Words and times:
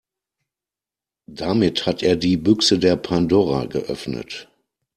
Damit 1.29 1.85
hat 1.85 2.01
er 2.01 2.15
die 2.15 2.35
Büchse 2.35 2.79
der 2.79 2.95
Pandora 2.95 3.65
geöffnet. 3.65 4.47